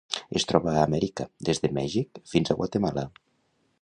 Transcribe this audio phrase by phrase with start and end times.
[0.39, 3.05] Es troba a Amèrica: des de Mèxic fins a Guatemala.